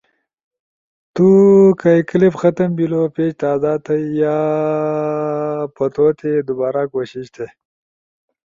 تو 1.13 1.25
کائی 1.79 2.01
کلپ 2.09 2.33
ختم 2.41 2.69
بیلو- 2.77 3.13
پیج 3.15 3.31
تازا 3.41 3.73
تھئی، 3.85 4.05
یا 4.21 4.35
پتوتے 5.75 6.33
دوبارا 6.47 6.83
کوشش 6.93 7.25
تھئی۔ 7.35 7.49